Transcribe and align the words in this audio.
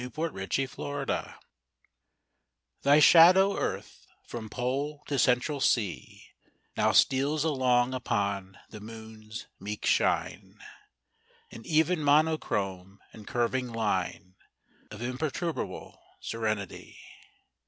AT 0.03 0.17
A 0.17 0.19
LUNAR 0.19 0.41
ECLIPSE 0.49 1.33
THY 2.81 2.99
shadow, 2.99 3.55
Earth, 3.55 4.07
from 4.25 4.49
Pole 4.49 5.03
to 5.05 5.19
Central 5.19 5.59
Sea, 5.61 6.23
Now 6.75 6.91
steals 6.91 7.43
along 7.43 7.93
upon 7.93 8.57
the 8.71 8.81
Moon's 8.81 9.45
meek 9.59 9.85
shine 9.85 10.59
In 11.51 11.63
even 11.67 12.01
monochrome 12.03 12.99
and 13.13 13.27
curving 13.27 13.67
line 13.71 14.33
Of 14.89 15.03
imperturbable 15.03 16.01
serenity. 16.19 16.97